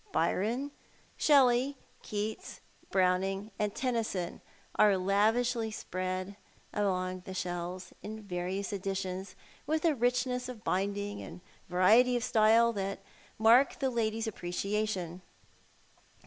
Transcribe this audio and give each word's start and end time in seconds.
Byron, 0.11 0.71
Shelley, 1.15 1.77
Keats, 2.01 2.59
Browning, 2.89 3.51
and 3.59 3.75
Tennyson 3.75 4.41
are 4.73 4.97
lavishly 4.97 5.69
spread 5.69 6.37
along 6.73 7.19
the 7.25 7.35
shelves, 7.35 7.93
in 8.01 8.23
various 8.23 8.73
editions, 8.73 9.35
with 9.67 9.85
a 9.85 9.93
richness 9.93 10.49
of 10.49 10.63
binding 10.63 11.21
and 11.21 11.39
variety 11.69 12.15
of 12.17 12.23
style 12.23 12.73
that 12.73 13.03
mark 13.37 13.77
tlie 13.79 13.93
lady's 13.93 14.25
appreciation. 14.25 15.21